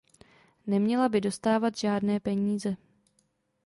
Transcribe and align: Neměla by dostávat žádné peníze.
Neměla 0.67 1.09
by 1.09 1.21
dostávat 1.21 1.77
žádné 1.77 2.19
peníze. 2.19 2.75